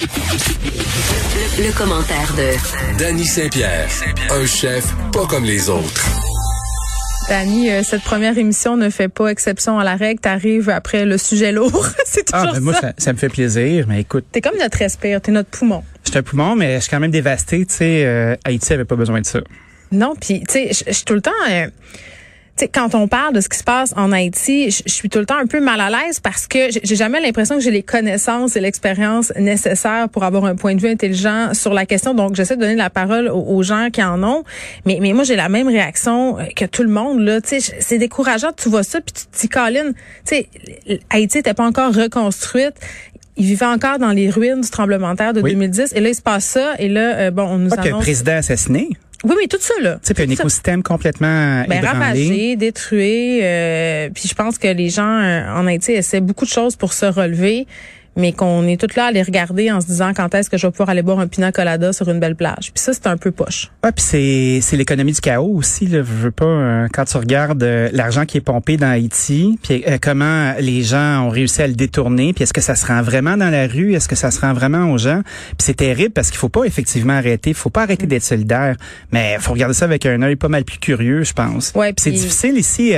Le, 0.00 1.66
le 1.66 1.72
commentaire 1.76 2.32
de 2.34 2.98
Danny 2.98 3.26
Saint-Pierre, 3.26 3.86
un 4.30 4.46
chef 4.46 4.86
pas 5.12 5.26
comme 5.26 5.44
les 5.44 5.68
autres. 5.68 6.06
Dani, 7.28 7.70
euh, 7.70 7.82
cette 7.82 8.02
première 8.02 8.38
émission 8.38 8.78
ne 8.78 8.88
fait 8.88 9.08
pas 9.08 9.26
exception 9.28 9.78
à 9.78 9.84
la 9.84 9.96
règle. 9.96 10.18
T'arrives 10.20 10.70
après 10.70 11.04
le 11.04 11.18
sujet 11.18 11.52
lourd. 11.52 11.86
C'est 12.06 12.30
Ah, 12.32 12.40
toujours 12.46 12.54
ben 12.54 12.60
moi, 12.62 12.72
ça. 12.74 12.80
ça, 12.80 12.92
ça 12.96 13.12
me 13.12 13.18
fait 13.18 13.28
plaisir. 13.28 13.84
Mais 13.88 14.00
écoute, 14.00 14.24
T'es 14.32 14.40
comme 14.40 14.56
notre 14.58 14.78
respire, 14.78 15.20
t'es 15.20 15.32
notre 15.32 15.50
poumon. 15.50 15.84
je 16.04 16.10
suis 16.10 16.18
un 16.18 16.22
poumon, 16.22 16.56
mais 16.56 16.76
je 16.76 16.80
suis 16.80 16.90
quand 16.90 17.00
même 17.00 17.10
dévasté. 17.10 17.66
Tu 17.66 17.74
sais, 17.74 18.04
euh, 18.06 18.36
Haïti 18.46 18.72
avait 18.72 18.86
pas 18.86 18.96
besoin 18.96 19.20
de 19.20 19.26
ça. 19.26 19.40
Non, 19.92 20.14
puis 20.18 20.40
tu 20.48 20.52
sais, 20.52 20.70
je 20.88 20.92
suis 20.94 21.04
tout 21.04 21.14
le 21.14 21.20
temps. 21.20 21.30
euh, 21.50 21.66
sais, 22.60 22.68
quand 22.68 22.94
on 22.94 23.08
parle 23.08 23.34
de 23.34 23.40
ce 23.40 23.48
qui 23.48 23.58
se 23.58 23.64
passe 23.64 23.92
en 23.96 24.12
Haïti, 24.12 24.70
je 24.70 24.82
suis 24.92 25.08
tout 25.08 25.18
le 25.18 25.26
temps 25.26 25.36
un 25.38 25.46
peu 25.46 25.60
mal 25.60 25.80
à 25.80 25.90
l'aise 25.90 26.20
parce 26.20 26.46
que 26.46 26.70
j'ai- 26.70 26.96
jamais 26.96 27.20
l'impression 27.20 27.56
que 27.56 27.62
j'ai 27.62 27.70
les 27.70 27.82
connaissances 27.82 28.56
et 28.56 28.60
l'expérience 28.60 29.32
nécessaires 29.36 30.08
pour 30.08 30.24
avoir 30.24 30.44
un 30.44 30.54
point 30.56 30.74
de 30.74 30.80
vue 30.80 30.88
intelligent 30.88 31.52
sur 31.54 31.74
la 31.74 31.86
question. 31.86 32.14
Donc, 32.14 32.34
j'essaie 32.36 32.56
de 32.56 32.60
donner 32.60 32.76
la 32.76 32.90
parole 32.90 33.28
aux, 33.28 33.42
aux 33.56 33.62
gens 33.62 33.88
qui 33.92 34.02
en 34.02 34.22
ont. 34.22 34.44
Mais, 34.86 34.98
mais 35.00 35.12
moi, 35.12 35.24
j'ai 35.24 35.36
la 35.36 35.48
même 35.48 35.68
réaction 35.68 36.38
euh, 36.38 36.44
que 36.54 36.64
tout 36.64 36.82
le 36.82 36.88
monde. 36.90 37.20
Là, 37.20 37.40
tu 37.40 37.60
sais, 37.60 37.74
c'est 37.80 37.98
décourageant. 37.98 38.50
Tu 38.56 38.68
vois 38.68 38.82
ça, 38.82 39.00
puis 39.00 39.12
tu 39.12 39.26
te 39.26 39.40
dis, 39.40 39.48
Colin, 39.48 39.92
tu 39.92 40.36
sais, 40.36 40.48
Haïti 41.10 41.38
n'était 41.38 41.54
pas 41.54 41.64
encore 41.66 41.94
reconstruite. 41.94 42.74
Il 43.36 43.46
vivait 43.46 43.66
encore 43.66 43.98
dans 43.98 44.10
les 44.12 44.28
ruines 44.28 44.60
du 44.60 44.68
tremblement 44.70 45.12
de 45.12 45.16
terre 45.16 45.32
de 45.32 45.40
Oui. 45.40 45.52
2010. 45.52 45.92
Et 45.94 46.00
là, 46.00 46.08
il 46.10 46.14
se 46.14 46.20
passe 46.20 46.44
ça. 46.44 46.74
Et 46.78 46.88
là, 46.88 47.14
euh, 47.16 47.30
bon, 47.30 47.44
on 47.44 47.58
nous 47.58 47.70
Pas 47.70 47.80
annonce... 47.82 48.02
président 48.02 48.32
assassiné. 48.36 48.90
Oui, 49.24 49.34
oui, 49.36 49.48
tout 49.48 49.58
ça, 49.60 49.74
là. 49.82 49.98
Puis 50.02 50.22
un 50.22 50.26
ça. 50.28 50.32
écosystème 50.32 50.82
complètement 50.82 51.64
Ben, 51.68 51.84
ravagé, 51.84 52.56
détruit. 52.56 53.40
euh, 53.42 54.08
puis 54.14 54.28
je 54.28 54.34
pense 54.34 54.56
que 54.58 54.68
les 54.68 54.88
gens 54.88 55.20
euh, 55.20 55.52
en 55.54 55.66
Haïti 55.66 55.92
essaient 55.92 56.22
beaucoup 56.22 56.44
de 56.46 56.50
choses 56.50 56.76
pour 56.76 56.92
se 56.94 57.04
relever, 57.06 57.66
mais 58.16 58.32
qu'on 58.32 58.66
est 58.66 58.80
tous 58.80 58.96
là 58.96 59.06
à 59.06 59.12
les 59.12 59.22
regarder 59.22 59.70
en 59.70 59.80
se 59.80 59.86
disant 59.86 60.12
quand 60.14 60.34
est-ce 60.34 60.50
que 60.50 60.58
je 60.58 60.66
vais 60.66 60.70
pouvoir 60.70 60.90
aller 60.90 61.02
boire 61.02 61.18
un 61.20 61.26
pina 61.26 61.52
colada 61.52 61.92
sur 61.92 62.08
une 62.08 62.20
belle 62.20 62.36
plage. 62.36 62.72
Puis 62.74 62.82
ça, 62.82 62.92
c'est 62.92 63.06
un 63.06 63.16
peu 63.16 63.30
poche. 63.30 63.70
Ah, 63.82 63.92
puis 63.92 64.04
c'est 64.04 64.58
c'est 64.62 64.76
l'économie 64.76 65.12
du 65.12 65.20
chaos 65.20 65.54
aussi. 65.54 65.86
Là. 65.86 65.98
Je 65.98 66.02
veux 66.02 66.30
pas 66.30 66.44
euh, 66.44 66.88
quand 66.92 67.04
tu 67.04 67.16
regardes 67.16 67.62
euh, 67.62 67.88
l'argent 67.92 68.24
qui 68.24 68.38
est 68.38 68.42
pompé 68.42 68.76
dans 68.76 68.88
Haïti, 68.90 69.58
puis 69.62 69.84
euh, 69.86 69.98
comment 70.00 70.54
les 70.58 70.82
gens 70.82 71.26
ont 71.26 71.28
réussi 71.28 71.62
à 71.62 71.66
le 71.66 71.74
détourner, 71.74 72.32
puis 72.32 72.44
est-ce 72.44 72.52
que 72.52 72.60
ça 72.60 72.74
se 72.74 72.86
rend 72.86 73.02
vraiment 73.02 73.36
dans 73.36 73.50
la 73.50 73.66
rue, 73.66 73.94
est-ce 73.94 74.08
que 74.08 74.16
ça 74.16 74.30
se 74.30 74.40
rend 74.40 74.52
vraiment 74.52 74.90
aux 74.90 74.98
gens? 74.98 75.22
Puis 75.22 75.58
c'est 75.58 75.76
terrible 75.76 76.12
parce 76.12 76.30
qu'il 76.30 76.38
faut 76.38 76.48
pas 76.48 76.64
effectivement 76.64 77.14
arrêter, 77.14 77.50
il 77.50 77.56
faut 77.56 77.70
pas 77.70 77.82
arrêter 77.82 78.06
d'être 78.06 78.22
solidaire, 78.22 78.76
mais 79.12 79.36
faut 79.40 79.52
regarder 79.52 79.74
ça 79.74 79.84
avec 79.84 80.06
un 80.06 80.20
œil 80.22 80.36
pas 80.36 80.48
mal 80.48 80.64
plus 80.64 80.78
curieux, 80.78 81.22
je 81.22 81.32
pense. 81.32 81.72
Ouais, 81.74 81.92
Puis 81.92 82.04
c'est 82.04 82.10
difficile 82.10 82.56
ici 82.56 82.92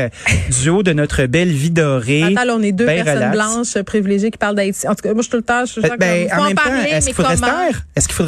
du 0.62 0.70
haut 0.70 0.82
de 0.82 0.92
notre 0.92 1.26
belle 1.26 1.50
vie 1.50 1.70
dorée. 1.70 2.22
Attends, 2.22 2.44
là, 2.44 2.54
on 2.56 2.62
est 2.62 2.72
deux 2.72 2.86
personnes 2.86 3.14
relax. 3.14 3.32
blanches 3.32 3.82
privilégiées 3.84 4.30
qui 4.30 4.38
parlent 4.38 4.56
d'Haïti. 4.56 4.88
En 4.88 4.94
moi, 5.04 5.14
je 5.18 5.22
suis 5.22 5.30
tout 5.30 5.36
le 5.36 5.42
temps, 5.42 5.64
je 5.64 5.72
suis 5.72 5.80
Ben, 5.82 5.96
ben, 5.98 6.28
en 6.32 6.44
même 6.44 6.54
temps, 6.54 6.62
est-ce 6.74 6.94
mais 6.94 7.00
qu'il 7.00 7.14
faudrait 7.14 7.36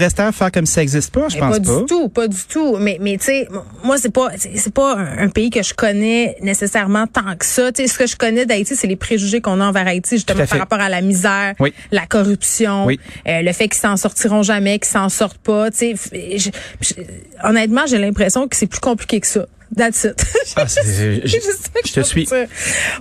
se 0.08 0.14
taire, 0.14 0.34
faire? 0.34 0.52
Comme 0.52 0.66
si 0.66 0.72
ça 0.74 0.82
existe 0.82 1.12
pas? 1.12 1.28
Je 1.28 1.34
Mais 1.34 1.40
pense 1.40 1.58
pas, 1.58 1.64
pas. 1.74 1.78
du 1.80 1.86
tout, 1.86 2.08
pas 2.08 2.28
du 2.28 2.44
tout. 2.48 2.76
Mais 2.78 2.98
mais 3.00 3.16
tu 3.18 3.24
sais, 3.26 3.48
moi 3.82 3.96
c'est 3.98 4.12
pas 4.12 4.28
c'est 4.38 4.72
pas 4.74 4.96
un, 4.96 5.18
un 5.24 5.28
pays 5.28 5.50
que 5.50 5.62
je 5.62 5.74
connais 5.74 6.36
nécessairement 6.40 7.06
tant 7.06 7.36
que 7.36 7.44
ça. 7.44 7.72
Tu 7.72 7.82
sais, 7.82 7.88
ce 7.88 7.98
que 7.98 8.06
je 8.06 8.16
connais 8.16 8.46
d'Haïti, 8.46 8.76
c'est 8.76 8.86
les 8.86 8.96
préjugés 8.96 9.40
qu'on 9.40 9.60
a 9.60 9.64
envers 9.66 9.86
Haïti, 9.86 10.16
justement 10.16 10.46
par 10.46 10.58
rapport 10.58 10.80
à 10.80 10.88
la 10.88 11.00
misère, 11.00 11.54
Oui. 11.60 11.72
la 11.92 12.06
corruption, 12.06 12.86
Oui. 12.86 12.98
euh, 13.28 13.42
le 13.42 13.52
fait 13.52 13.68
qu'ils 13.68 13.80
s'en 13.80 13.96
sortiront 13.96 14.42
jamais, 14.42 14.78
qu'ils 14.78 14.90
s'en 14.90 15.08
sortent 15.08 15.38
pas. 15.38 15.70
Tu 15.70 15.96
sais, 15.96 16.52
honnêtement, 17.42 17.82
j'ai 17.86 17.98
l'impression 17.98 18.48
que 18.48 18.56
c'est 18.56 18.66
plus 18.66 18.80
compliqué 18.80 19.20
que 19.20 19.26
ça. 19.26 19.46
That's 19.76 20.04
it. 20.04 20.24
Ah, 20.56 20.64
je- 20.66 21.92
te 21.94 22.00
suis. 22.02 22.26
dire. 22.26 22.46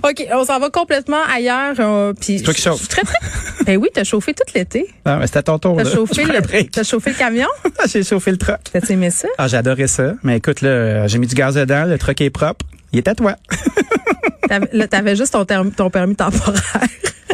OK, 0.02 0.26
on 0.32 0.44
s'en 0.44 0.58
va 0.58 0.70
complètement 0.70 1.22
ailleurs. 1.32 1.74
euh, 1.78 2.12
puis 2.18 2.42
toi 2.42 2.52
qui 2.54 2.62
chauffes. 2.62 2.78
suis 2.78 2.88
très, 2.88 3.02
très- 3.02 3.18
ben 3.64 3.76
oui, 3.76 3.88
t'as 3.94 4.02
chauffé 4.02 4.34
tout 4.34 4.42
l'été. 4.54 4.86
Ah, 5.04 5.18
mais 5.20 5.26
c'est 5.28 5.36
à 5.36 5.42
ton 5.42 5.58
tour. 5.58 5.76
T'as 5.76 5.84
chauffé, 5.94 6.24
le, 6.24 6.82
chauffé 6.82 7.10
le 7.10 7.16
camion? 7.16 7.46
J'ai 7.92 8.02
chauffé 8.02 8.30
le 8.32 8.38
truck. 8.38 8.58
T'as 8.72 8.80
aimé 8.88 9.10
ça? 9.10 9.28
Ah, 9.38 9.46
j'adorais 9.46 9.86
ça. 9.86 10.14
Mais 10.24 10.38
écoute, 10.38 10.62
là, 10.62 11.06
j'ai 11.06 11.18
mis 11.18 11.26
du 11.28 11.34
gaz 11.34 11.54
dedans, 11.54 11.84
le 11.84 11.96
truck 11.98 12.20
est 12.20 12.30
propre. 12.30 12.64
Il 12.92 12.98
est 12.98 13.08
à 13.08 13.14
toi. 13.14 13.36
T'avais, 14.48 14.88
t'avais 14.88 15.16
juste 15.16 15.32
ton, 15.32 15.70
ton 15.70 15.90
permis 15.90 16.16
temporaire. 16.16 16.62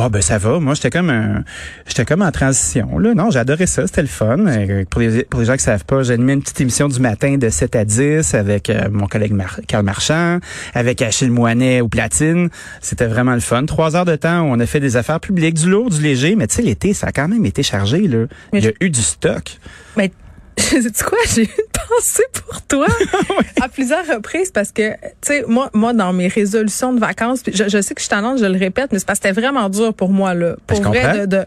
Ah 0.03 0.09
ben 0.09 0.22
ça 0.22 0.38
va. 0.38 0.59
Moi, 0.60 0.72
j'étais 0.75 0.88
comme 0.88 1.10
un, 1.10 1.44
j'étais 1.87 2.06
comme 2.06 2.22
en 2.22 2.31
transition. 2.31 2.98
Là, 2.98 3.12
non, 3.15 3.31
j'adorais 3.31 3.66
ça. 3.66 3.87
C'était 3.87 4.00
le 4.00 4.09
fun. 4.09 4.38
Euh, 4.47 4.84
Pour 4.88 5.03
les, 5.03 5.25
pour 5.25 5.41
les 5.41 5.47
gens 5.47 5.56
qui 5.56 5.62
savent 5.62 5.84
pas, 5.84 6.03
j'ai 6.03 6.15
animé 6.15 6.32
une 6.32 6.41
petite 6.43 6.59
émission 6.62 6.88
du 6.88 7.00
matin 7.00 7.37
de 7.37 7.49
7 7.50 7.76
à 7.76 7.84
10 7.84 8.32
avec 8.34 8.70
euh, 8.70 8.88
mon 8.91 9.06
collègue 9.06 9.32
Mar 9.32 9.60
Carl 9.69 9.84
Marchand, 9.84 10.38
avec 10.72 11.03
Achille 11.03 11.31
Moinet 11.31 11.82
au 11.82 11.88
platine. 11.88 12.49
C'était 12.81 13.06
vraiment 13.09 13.34
le 13.34 13.41
fun. 13.41 13.66
Trois 13.66 13.94
heures 13.94 14.06
de 14.06 14.16
temps 14.16 14.41
où 14.43 14.44
on 14.47 14.59
a 14.60 14.65
fait 14.66 14.81
des 14.81 14.97
affaires 14.97 15.20
publiques, 15.20 15.54
du 15.56 15.69
lourd, 15.69 15.91
du 15.91 16.00
léger. 16.00 16.34
Mais 16.34 16.47
tu 16.47 16.54
sais, 16.56 16.62
l'été, 16.62 16.94
ça 16.94 17.09
a 17.09 17.12
quand 17.12 17.28
même 17.28 17.44
été 17.44 17.62
chargé. 17.62 18.09
Là. 18.09 18.25
Mais 18.54 18.60
Il 18.60 18.65
y 18.65 18.69
a 18.69 18.70
je- 18.81 18.87
eu 18.87 18.88
du 18.91 19.03
stock. 19.03 19.59
Mais 19.99 20.10
sais-tu 20.56 21.04
quoi, 21.04 21.19
j'ai 21.34 21.44
eu 21.44 21.49
une 21.90 21.96
pensée 21.96 22.22
pour 22.46 22.62
toi 22.62 22.86
à 23.60 23.68
plusieurs 23.68 24.06
reprises 24.06 24.50
parce 24.50 24.72
que, 24.72 24.90
tu 24.92 24.98
sais, 25.22 25.44
moi, 25.46 25.70
moi, 25.74 25.92
dans 25.92 26.12
mes 26.12 26.28
résolutions 26.28 26.92
de 26.92 27.00
vacances, 27.00 27.40
je, 27.46 27.68
je 27.68 27.80
sais 27.80 27.94
que 27.94 28.00
je 28.00 28.06
suis 28.06 28.10
tendance, 28.10 28.40
je 28.40 28.46
le 28.46 28.58
répète, 28.58 28.92
mais 28.92 28.98
c'est 28.98 29.06
parce 29.06 29.18
que 29.18 29.28
c'était 29.28 29.40
vraiment 29.40 29.68
dur 29.68 29.94
pour 29.94 30.10
moi, 30.10 30.34
là. 30.34 30.54
Pour 30.66 30.76
je 30.78 30.82
vrai, 30.82 31.00
comprends. 31.02 31.18
de, 31.20 31.26
de 31.26 31.44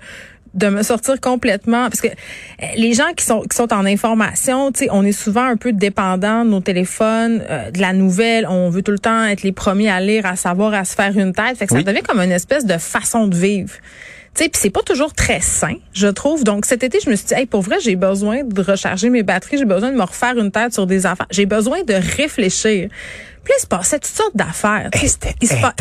de 0.53 0.67
me 0.69 0.83
sortir 0.83 1.19
complètement 1.19 1.89
parce 1.89 1.99
que 1.99 2.09
euh, 2.09 2.65
les 2.77 2.93
gens 2.93 3.11
qui 3.17 3.25
sont 3.25 3.41
qui 3.41 3.57
sont 3.57 3.73
en 3.73 3.87
information, 3.87 4.71
tu 4.71 4.83
sais, 4.83 4.89
on 4.91 5.03
est 5.03 5.11
souvent 5.11 5.45
un 5.45 5.57
peu 5.57 5.73
dépendant 5.73 6.45
de 6.45 6.51
nos 6.51 6.59
téléphones, 6.61 7.43
euh, 7.49 7.71
de 7.71 7.81
la 7.81 7.91
nouvelle, 7.91 8.45
on 8.47 8.69
veut 8.69 8.83
tout 8.83 8.91
le 8.91 8.99
temps 8.99 9.23
être 9.25 9.41
les 9.41 9.51
premiers 9.51 9.89
à 9.89 9.99
lire, 9.99 10.27
à 10.27 10.35
savoir, 10.35 10.75
à 10.75 10.85
se 10.85 10.93
faire 10.93 11.17
une 11.17 11.33
tête, 11.33 11.57
fait 11.57 11.65
que 11.65 11.73
Oui. 11.73 11.83
ça 11.83 11.91
devient 11.91 12.03
comme 12.03 12.19
une 12.19 12.31
espèce 12.31 12.65
de 12.67 12.77
façon 12.77 13.25
de 13.25 13.35
vivre. 13.35 13.73
Tu 14.35 14.44
sais, 14.44 14.49
puis 14.49 14.59
c'est 14.59 14.69
pas 14.71 14.81
toujours 14.81 15.13
très 15.13 15.41
sain, 15.41 15.75
je 15.94 16.07
trouve. 16.07 16.44
Donc 16.44 16.66
cet 16.66 16.83
été, 16.83 16.99
je 17.03 17.09
me 17.09 17.16
suis 17.16 17.27
dit, 17.27 17.33
hey, 17.35 17.45
pour 17.45 17.61
vrai, 17.61 17.77
j'ai 17.79 17.95
besoin 17.95 18.44
de 18.44 18.61
recharger 18.61 19.09
mes 19.09 19.21
batteries, 19.21 19.59
j'ai 19.59 19.66
besoin 19.66 19.91
de 19.91 19.95
me 19.95 20.01
refaire 20.03 20.38
une 20.38 20.49
tête 20.49 20.73
sur 20.73 20.88
des 20.88 21.05
affaires, 21.05 21.27
j'ai 21.29 21.45
besoin 21.45 21.83
de 21.83 21.94
réfléchir. 21.94 22.89
Puis 23.43 23.51
là, 23.51 23.55
il 23.59 23.61
se 23.61 23.67
passait 23.67 23.99
toutes 23.99 24.05
sortes 24.16 24.35
d'affaires. 24.35 24.89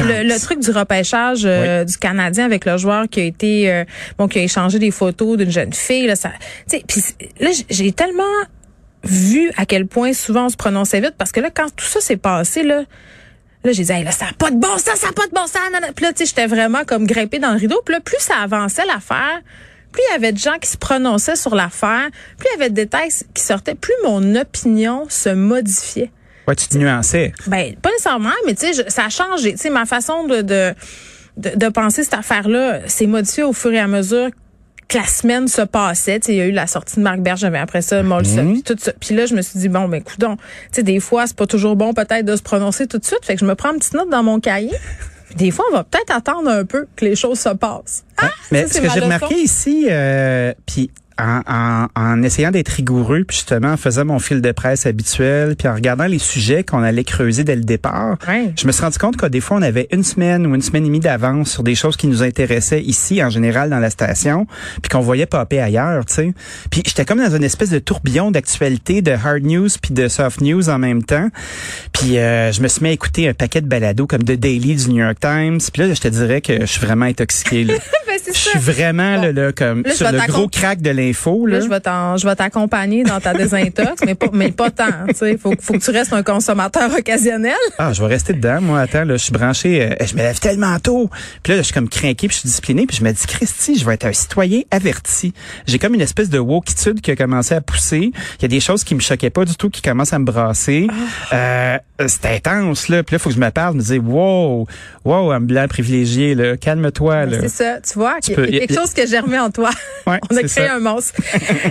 Le, 0.05 0.29
le 0.29 0.41
truc 0.41 0.59
du 0.59 0.71
repêchage 0.71 1.43
euh, 1.45 1.85
du 1.85 1.97
Canadien 1.97 2.45
avec 2.45 2.65
le 2.65 2.77
joueur 2.77 3.09
qui 3.09 3.21
a 3.21 3.25
été 3.25 3.71
euh, 3.73 3.85
bon 4.19 4.27
qui 4.27 4.41
a 4.41 4.43
échangé 4.43 4.79
des 4.79 4.91
photos 4.91 5.37
d'une 5.37 5.51
jeune 5.51 5.73
fille 5.73 6.07
là 6.07 6.17
ça 6.17 6.31
puis 6.69 7.03
là 7.39 7.51
j'ai 7.71 7.93
tellement 7.93 8.25
vu 9.05 9.53
à 9.57 9.65
quel 9.67 9.87
point 9.87 10.13
souvent 10.13 10.47
on 10.47 10.49
se 10.49 10.57
prononçait 10.57 11.01
vite 11.01 11.15
parce 11.17 11.31
que 11.31 11.41
là 11.41 11.51
quand 11.51 11.75
tout 11.75 11.87
ça 11.87 12.01
s'est 12.01 12.17
passé 12.17 12.63
là 12.63 12.83
Là, 13.65 13.73
j'ai 13.73 13.85
dit, 13.85 13.93
hey, 13.93 14.03
là, 14.03 14.11
ça 14.11 14.27
n'a 14.27 14.33
pas 14.33 14.51
de 14.51 14.57
bon 14.57 14.77
sens, 14.79 14.97
ça 14.97 15.07
n'a 15.09 15.13
pas 15.13 15.27
de 15.27 15.33
bon 15.33 15.47
sens. 15.47 15.61
Puis 15.95 16.05
là, 16.05 16.13
tu 16.13 16.19
sais, 16.19 16.27
j'étais 16.27 16.47
vraiment 16.47 16.85
comme 16.85 17.07
grimpée 17.07 17.39
dans 17.39 17.53
le 17.53 17.59
rideau. 17.59 17.81
Puis 17.85 17.95
là, 17.95 18.01
plus 18.01 18.19
ça 18.19 18.35
avançait 18.43 18.85
l'affaire, 18.87 19.41
plus 19.93 20.03
il 20.09 20.13
y 20.13 20.17
avait 20.17 20.33
de 20.33 20.39
gens 20.39 20.59
qui 20.61 20.69
se 20.69 20.77
prononçaient 20.77 21.37
sur 21.37 21.55
l'affaire, 21.55 22.09
plus 22.39 22.49
il 22.49 22.59
y 22.59 22.61
avait 22.61 22.71
de 22.71 22.75
détails 22.75 23.11
qui 23.35 23.43
sortaient, 23.43 23.75
plus 23.75 23.95
mon 24.03 24.35
opinion 24.35 25.07
se 25.09 25.29
modifiait. 25.29 26.11
Ouais, 26.49 26.57
tu 26.57 26.67
te 26.67 26.77
nuançais. 26.77 27.33
Ben, 27.47 27.77
pas 27.77 27.91
nécessairement, 27.91 28.31
mais 28.47 28.55
tu 28.55 28.73
sais, 28.73 28.91
ça 28.91 29.05
a 29.05 29.09
changé. 29.11 29.53
Tu 29.53 29.59
sais, 29.59 29.71
ma 29.71 29.87
façon 29.87 30.27
de, 30.27 30.43
de, 30.43 30.75
de, 31.37 31.51
de 31.55 31.69
penser 31.69 32.03
cette 32.03 32.15
affaire-là 32.15 32.89
s'est 32.89 33.07
modifiée 33.07 33.45
au 33.45 33.53
fur 33.53 33.73
et 33.73 33.79
à 33.79 33.87
mesure 33.87 34.31
que 34.93 34.99
la 34.99 35.07
semaine 35.07 35.49
se 35.49 35.63
passait. 35.63 36.21
Tu 36.21 36.27
sais, 36.27 36.33
il 36.33 36.39
y 36.39 36.41
a 36.41 36.47
eu 36.47 36.53
la 36.53 36.67
sortie 36.67 36.97
de 36.97 37.03
Marc 37.03 37.21
Bergevin 37.21 37.63
après 37.63 37.83
ça, 37.83 38.03
Molson, 38.03 38.53
puis 38.53 38.63
tout 38.63 38.77
ça. 38.79 38.93
Puis 39.01 39.15
là, 39.15 39.27
je 39.27 39.35
me 39.35 39.43
suis 39.43 39.59
dit, 39.59 39.69
bon, 39.69 39.89
ben, 39.89 40.03
coudon. 40.03 40.37
Tu 40.37 40.43
sais, 40.73 40.83
des 40.83 41.01
fois, 41.01 41.27
c'est 41.27 41.37
pas 41.37 41.47
toujours 41.47 41.77
bon 41.77 41.95
peut-être 41.95 42.25
de 42.25 42.37
se 42.37 42.43
prononcer 42.43 42.87
tout 42.87 42.99
de 42.99 43.05
suite. 43.05 43.25
Fait 43.25 43.35
que 43.35 43.41
je 43.41 43.47
me 43.47 43.55
prends 43.55 43.73
une 43.73 43.79
petite 43.79 43.95
note 43.95 44.11
dans 44.11 44.23
mon 44.23 44.41
cahier. 44.41 44.77
Des 45.37 45.51
fois, 45.51 45.65
on 45.71 45.75
va 45.75 45.85
peut-être 45.85 46.15
attendre 46.15 46.51
un 46.51 46.65
peu 46.67 46.87
que 46.95 47.07
les 47.07 47.17
choses 47.17 47.41
se 47.41 47.49
passent. 47.49 48.05
Ah, 48.19 48.29
Mais 48.51 48.67
ça, 48.67 48.75
ce 48.75 48.81
que 48.81 48.91
j'ai 48.91 49.01
remarqué 49.01 49.37
ici, 49.37 49.87
euh, 49.91 50.53
puis 50.67 50.91
en, 51.23 51.41
en, 51.47 51.87
en 51.95 52.23
essayant 52.23 52.51
d'être 52.51 52.69
rigoureux, 52.71 53.25
puis 53.27 53.37
justement 53.37 53.69
en 53.73 53.77
faisant 53.77 54.05
mon 54.05 54.19
fil 54.19 54.41
de 54.43 54.53
presse 54.53 54.87
habituel, 54.87 55.55
puis 55.57 55.69
en 55.69 55.75
regardant 55.75 56.07
les 56.07 56.19
sujets 56.19 56.65
qu'on 56.65 56.83
allait 56.83 57.05
creuser 57.05 57.45
dès 57.45 57.55
le 57.57 57.63
départ, 57.63 58.17
je 58.57 58.67
me 58.67 58.73
suis 58.73 58.83
rendu 58.83 58.99
compte 58.99 59.17
que 59.17 59.27
des 59.27 59.41
fois 59.41 59.57
on 59.59 59.63
avait 59.63 59.87
une 59.93 60.03
semaine 60.03 60.47
ou 60.47 60.55
une 60.55 60.63
semaine 60.63 60.83
et 60.85 60.87
demie 60.89 61.01
d'avance 61.01 61.51
sur 61.51 61.63
des 61.63 61.75
choses 61.75 61.97
qui 61.97 62.07
nous 62.09 62.23
intéressaient 62.23 62.83
ici 62.83 63.23
en 63.23 63.31
général 63.31 63.71
dans 63.71 63.79
la 63.79 63.91
station, 63.91 64.47
puis 64.83 64.89
qu'on 64.91 65.01
voyait 65.01 65.27
popper 65.27 65.61
ailleurs, 65.61 66.05
tu 66.07 66.15
sais. 66.15 66.33
Puis 66.71 66.83
j'étais 66.87 67.05
comme 67.05 67.19
dans 67.19 67.35
une 67.37 67.45
espèce 67.45 67.71
de 67.71 67.79
tourbillon 67.79 68.31
d'actualité, 68.31 69.03
de 69.03 69.13
hard 69.13 69.43
news 69.45 69.69
puis 69.81 69.95
de 69.95 70.09
soft 70.09 70.41
news 70.41 70.69
en 70.69 70.79
même 70.79 71.03
temps. 71.05 71.29
Puis 71.93 72.19
euh, 72.19 72.51
je 72.53 72.61
me 72.63 72.69
suis 72.69 72.83
mis 72.83 72.89
à 72.89 72.93
écouter 72.93 73.29
un 73.29 73.35
paquet 73.35 73.61
de 73.61 73.67
balados 73.69 74.07
comme 74.07 74.25
The 74.25 74.33
Daily 74.33 74.75
du 74.77 74.89
New 74.91 74.99
York 75.05 75.19
Times. 75.21 75.59
Puis 75.73 75.83
là, 75.83 75.95
je 75.95 76.01
te 76.01 76.09
dirais 76.09 76.41
que 76.41 76.61
je 76.61 76.67
suis 76.67 76.81
vraiment 76.85 77.05
intoxiqué. 77.07 77.65
Là. 77.65 77.75
Ben, 78.07 78.19
Je 78.27 78.33
ça. 78.33 78.51
suis 78.51 78.59
vraiment 78.59 79.17
Bon. 79.17 79.23
là, 79.23 79.33
là, 79.33 79.53
comme 79.53 79.83
Là, 79.85 79.95
sur 79.95 80.11
le 80.13 80.19
gros 80.27 80.49
crack 80.49 80.83
de 80.83 80.91
l'info. 80.91 81.12
Là. 81.47 81.59
Là, 81.59 81.61
je 81.65 81.69
vais 81.69 81.81
t'en, 81.81 82.17
je 82.17 82.27
vais 82.29 82.35
t'accompagner 82.37 83.05
dans 83.05 83.21
ta 83.21 83.33
désintox, 83.35 84.03
mais 84.05 84.15
pas, 84.15 84.29
mais 84.33 84.51
pas 84.53 84.71
tant. 84.71 84.87
Tu 85.09 85.15
sais, 85.15 85.37
faut, 85.37 85.55
faut 85.61 85.75
que 85.75 85.79
tu 85.79 85.91
restes 85.91 86.13
un 86.13 86.23
consommateur 86.23 86.91
occasionnel. 86.97 87.55
Ah, 87.79 87.93
je 87.93 88.03
vais 88.03 88.09
rester 88.09 88.33
dedans. 88.33 88.61
Moi, 88.61 88.81
attends, 88.81 89.05
là, 89.05 89.17
je 89.17 89.23
suis 89.25 89.33
branché. 89.33 89.83
euh, 89.83 90.05
je 90.05 90.15
me 90.15 90.19
lève 90.21 90.39
tellement 90.41 90.79
tôt. 90.79 91.11
Puis 91.43 91.53
là, 91.53 91.59
je 91.59 91.63
suis 91.63 91.75
comme 91.75 91.89
craqué, 91.89 92.29
puis 92.29 92.35
je 92.35 92.41
suis 92.41 92.47
discipliné, 92.49 92.87
puis 92.87 92.97
je 92.97 93.05
me 93.05 93.13
dis, 93.13 93.27
Christy, 93.27 93.77
je 93.79 93.85
vais 93.85 93.95
être 93.95 94.07
un 94.07 94.13
citoyen 94.13 94.61
averti. 94.71 95.33
J'ai 95.67 95.79
comme 95.79 95.95
une 95.95 96.01
espèce 96.01 96.31
de 96.31 96.39
wokitude 96.39 97.01
qui 97.01 97.11
a 97.11 97.17
commencé 97.17 97.55
à 97.55 97.61
pousser. 97.61 98.13
Il 98.39 98.43
y 98.43 98.45
a 98.45 98.49
des 98.49 98.61
choses 98.61 98.85
qui 98.85 98.95
me 98.95 99.01
choquaient 99.01 99.31
pas 99.31 99.45
du 99.45 99.55
tout, 99.57 99.71
qui 99.71 99.83
commencent 99.83 100.13
à 100.13 100.19
me 100.19 100.25
brasser. 100.25 100.87
Euh, 101.33 101.79
c'est 102.07 102.27
intense, 102.27 102.89
là. 102.89 103.03
Puis 103.03 103.15
là, 103.15 103.19
faut 103.19 103.29
que 103.31 103.35
je 103.35 103.41
me 103.41 103.51
parle, 103.51 103.77
me 103.77 103.83
dire, 103.83 104.03
wow, 104.05 104.67
wow, 105.05 105.31
un 105.33 105.41
blanc 105.41 105.67
privilégié, 105.69 106.35
là. 106.35 106.57
Calme-toi, 106.57 107.27
là. 107.27 107.37
C'est 107.43 107.49
ça, 107.49 107.81
tu 107.81 107.95
vois, 107.99 108.17
il 108.27 108.31
y 108.31 108.33
a 108.33 108.37
peux- 108.37 108.49
il 108.49 108.55
y 108.55 108.57
a 108.57 108.61
quelque 108.61 108.73
y 108.75 108.77
a- 108.77 108.81
chose 108.81 108.93
que 108.95 109.07
j'ai 109.07 109.19
remis 109.19 109.39
en 109.39 109.51
toi. 109.51 109.71
Ouais, 110.07 110.19
On 110.31 110.37
a 110.37 110.39
créé 110.41 110.49
ça. 110.49 110.75
un 110.75 110.81
monde. 110.81 110.92
Commence. 110.93 111.13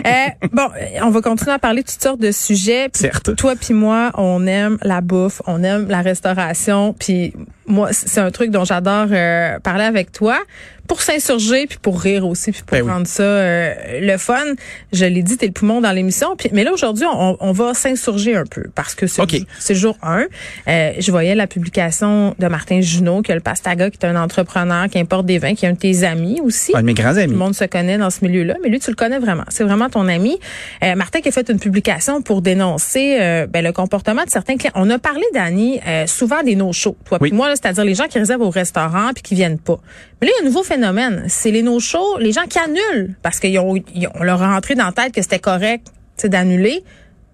Euh, 0.06 0.48
bon, 0.52 0.68
on 1.04 1.10
va 1.10 1.22
continuer 1.22 1.52
à 1.52 1.60
parler 1.60 1.84
de 1.84 1.88
toutes 1.88 2.02
sortes 2.02 2.20
de 2.20 2.32
sujets. 2.32 2.90
Certes. 2.94 3.36
Toi 3.36 3.56
puis 3.56 3.74
moi, 3.74 4.12
on 4.16 4.48
aime 4.48 4.78
la 4.82 5.02
bouffe, 5.02 5.42
on 5.46 5.64
aime 5.64 5.88
la 5.90 6.02
restauration. 6.02 6.94
Puis 6.98 7.34
moi, 7.68 7.90
c'est 7.92 8.20
un 8.20 8.32
truc 8.32 8.52
dont 8.52 8.66
j'adore 8.66 9.08
euh, 9.12 9.60
parler 9.60 9.84
avec 9.84 10.12
toi 10.12 10.40
pour 10.88 11.02
s'insurger 11.02 11.68
puis 11.68 11.78
pour 11.82 12.02
rire 12.02 12.26
aussi 12.28 12.52
puis 12.52 12.64
pour 12.66 12.78
Ben 12.78 12.84
oui. 12.84 12.92
rendre 12.92 13.08
ça 13.08 13.24
euh, 13.24 13.74
le 14.02 14.18
fun. 14.18 14.44
Je 14.92 15.06
l'ai 15.06 15.24
dit, 15.24 15.38
t'es 15.38 15.46
le 15.46 15.54
poumon 15.54 15.80
dans 15.80 15.92
l'émission. 15.94 16.36
Puis 16.36 16.50
mais 16.52 16.64
là 16.66 16.74
aujourd'hui, 16.74 17.06
on, 17.06 17.38
on 17.40 17.52
va 17.54 17.74
s'insurger 17.74 18.36
un 18.36 18.44
peu 18.46 18.66
parce 18.76 18.94
que 18.96 19.08
c'est 19.08 19.22
OK. 19.22 19.38
c'est 19.60 19.76
jour 19.76 19.98
1. 20.02 20.26
Euh, 20.68 20.92
je 21.00 21.12
voyais 21.12 21.34
la 21.36 21.48
publication 21.48 22.36
de 22.38 22.48
Martin 22.48 22.82
Junot, 22.82 23.22
qui 23.22 23.32
est 23.32 23.36
le 23.36 23.42
Pastaga, 23.42 23.90
qui 23.90 24.00
est 24.02 24.06
un 24.06 24.16
entrepreneur 24.22 24.88
qui 24.90 25.00
importe 25.00 25.26
des 25.28 25.38
vins, 25.38 25.54
qui 25.56 25.66
est 25.66 25.70
un 25.70 25.74
de 25.74 25.78
tes 25.78 26.04
amis 26.04 26.42
aussi. 26.44 26.74
Un 26.76 26.82
de 26.82 26.86
mes 26.88 26.94
grands 26.94 27.14
Tout 27.14 27.20
amis. 27.20 27.32
le 27.32 27.38
monde 27.38 27.56
se 27.56 27.64
connaît 27.66 27.98
dans 27.98 28.10
ce 28.10 28.26
milieu-là, 28.26 28.56
mais 28.62 28.68
lui, 28.70 28.80
tu 28.80 28.90
le 28.90 28.96
connais 28.98 29.20
vraiment. 29.20 29.44
C'est 29.48 29.64
vraiment 29.64 29.90
ton 29.90 30.08
ami. 30.10 30.40
Euh, 30.84 30.96
Martin 30.96 31.22
qui 31.22 31.30
a 31.30 31.32
fait 31.32 31.48
une 31.50 31.60
publication 31.60 32.22
pour 32.22 32.42
dénoncer 32.42 33.18
euh, 33.22 33.48
ben, 33.48 33.64
le 33.64 33.72
comportement 33.72 34.26
de 34.26 34.30
certains 34.30 34.58
clients. 34.58 34.74
On 34.76 34.90
a 34.90 35.00
parlé, 35.00 35.24
Dani, 35.34 35.80
euh, 35.88 36.06
souvent 36.08 36.44
des 36.44 36.56
no-shows. 36.56 36.98
Toi 37.06 37.18
Oui. 37.22 37.30
puis 37.30 37.38
moi, 37.38 37.48
là, 37.48 37.56
c'est-à-dire 37.62 37.84
les 37.86 37.96
gens 37.96 38.08
qui 38.08 38.20
réservent 38.20 38.42
au 38.42 38.50
restaurant 38.50 39.12
puis 39.14 39.24
qui 39.24 39.36
viennent 39.36 39.60
pas. 39.60 39.80
Mais 40.20 40.28
là, 40.28 40.34
il 40.34 40.42
y 40.42 40.46
a 40.46 40.46
un 40.46 40.50
nouveau 40.50 40.64
phénomène. 40.64 41.26
C'est 41.28 41.52
les 41.52 41.64
no-shows, 41.64 42.18
les 42.20 42.32
gens 42.32 42.46
qui 42.50 42.60
annulent 42.60 43.16
parce 43.22 43.40
qu'ils 43.40 43.60
ont, 43.60 43.76
leur 44.22 44.42
a 44.42 44.54
rentré 44.54 44.76
dans 44.76 44.86
la 44.86 44.92
tête 44.92 45.14
que 45.14 45.22
c'était 45.22 45.40
correct 45.40 45.88
d'annuler, 46.24 46.84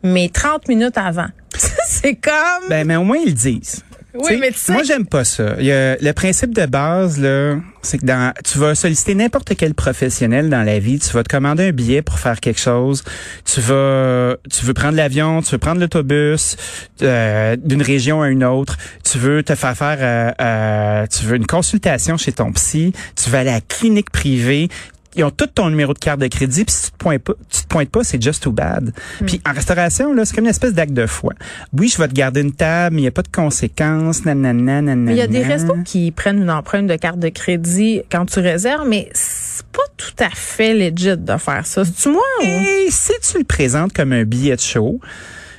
mais 0.04 0.30
30 0.30 0.68
minutes 0.70 0.98
avant. 0.98 1.28
c'est 1.86 2.16
comme... 2.16 2.70
Ben, 2.70 2.88
mais 2.88 2.96
au 2.96 3.04
moins, 3.04 3.18
ils 3.18 3.30
le 3.30 3.34
disent. 3.34 3.84
Oui, 4.24 4.38
mais 4.40 4.52
tu 4.52 4.58
sais- 4.58 4.74
Moi, 4.74 4.84
j'aime 4.84 5.06
pas 5.06 5.24
ça. 5.24 5.56
Il 5.60 5.66
y 5.66 5.72
a- 5.72 5.96
le 5.98 6.12
principe 6.14 6.54
de 6.54 6.66
base, 6.66 7.20
là, 7.20 7.56
c'est 7.82 7.98
que 8.00 8.06
dans, 8.06 8.34
tu 8.44 8.58
vas 8.58 8.76
solliciter 8.76 9.16
n'importe 9.16 9.54
quel 9.58 9.74
professionnel 9.74 10.50
dans 10.50 10.64
la 10.64 10.80
vie. 10.80 11.00
Tu 11.00 11.12
vas 11.14 11.24
te 11.24 11.30
commander 11.30 11.68
un 11.68 11.72
billet 11.72 12.02
pour 12.02 12.20
faire 12.20 12.40
quelque 12.40 12.60
chose. 12.60 13.04
Tu 13.46 13.62
vas, 13.62 14.36
tu 14.52 14.66
veux 14.66 14.74
prendre 14.74 14.96
l'avion, 14.98 15.42
tu 15.42 15.52
veux 15.52 15.58
prendre 15.58 15.80
l'autobus 15.80 16.58
euh, 17.02 17.56
d'une 17.62 17.82
région 17.82 18.22
à 18.22 18.30
une 18.30 18.44
autre. 18.44 18.78
Tu 19.10 19.18
veux 19.18 19.44
te 19.44 19.56
faire 19.56 19.76
faire, 19.78 19.98
euh, 20.02 20.32
euh, 20.42 21.06
tu 21.08 21.26
veux 21.26 21.36
une 21.36 21.46
consultation 21.48 22.18
chez 22.18 22.32
ton 22.32 22.52
psy. 22.54 22.94
Tu 23.22 23.30
vas 23.30 23.40
aller 23.40 23.50
à 23.50 23.54
la 23.56 23.62
clinique 23.62 24.10
privée. 24.12 24.70
Ils 25.16 25.24
ont 25.24 25.32
tout 25.32 25.48
ton 25.48 25.70
numéro 25.70 25.94
de 25.94 26.00
carte 26.00 26.20
de 26.20 26.28
crédit, 26.28 26.66
puis 26.66 26.76
si 26.76 26.86
tu 26.86 26.92
te 26.92 26.98
pointes 26.98 27.24
pas, 27.24 27.34
tu 27.50 27.64
te 27.64 27.68
pointes 27.68 27.90
pas, 27.90 28.04
c'est 28.04 28.22
just 28.22 28.44
too 28.44 28.52
bad. 28.52 28.94
Puis 29.26 29.42
en 29.48 29.54
restauration, 29.54 30.14
là, 30.14 30.26
c'est 30.26 30.36
comme 30.36 30.46
une 30.46 30.52
espèce 30.52 30.74
d'acte 30.74 30.94
de 30.94 31.08
foi. 31.08 31.34
Oui, 31.74 31.88
je 31.88 31.98
vais 31.98 32.08
te 32.08 32.14
garder 32.14 32.42
une 32.42 32.52
table, 32.52 32.96
mais 32.96 33.02
il 33.02 33.04
n'y 33.06 33.08
a 33.08 33.12
pas 33.12 33.24
de 33.24 33.30
conséquences, 33.30 34.26
nanana, 34.26 34.82
nanana. 34.82 35.12
Il 35.12 35.18
y 35.18 35.22
a 35.22 35.28
des 35.28 35.44
restos 35.44 35.78
qui 35.86 36.12
prennent 36.12 36.42
une 36.42 36.52
empreinte 36.52 36.88
de 36.88 36.96
carte 36.96 37.20
de 37.20 37.30
crédit 37.30 38.02
quand 38.12 38.26
tu 38.26 38.40
réserves, 38.40 38.88
mais 38.88 39.10
c'est 39.14 39.66
pas 39.68 39.84
tout 39.96 40.24
à 40.24 40.30
fait 40.30 40.74
legit 40.74 41.18
de 41.18 41.38
faire 41.38 41.66
ça. 41.66 41.84
C'est-tu 41.84 42.10
moi 42.10 42.24
ou? 42.42 42.46
Et 42.46 42.88
si 42.90 43.14
tu 43.22 43.40
le 43.40 43.44
présentes 43.44 43.94
comme 43.94 44.12
un 44.12 44.24
billet 44.24 44.56
de 44.56 44.62
show, 44.62 45.00